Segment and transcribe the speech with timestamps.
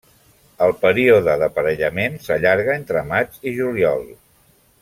[0.67, 4.07] El període d'aparellament s'allarga entre maig i juliol.